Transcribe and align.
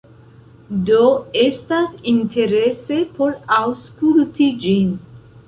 Do, 0.87 1.01
estas 1.41 1.93
interese 2.13 2.99
por 3.19 3.37
aŭskulti 3.61 4.51
ĝin 4.67 4.99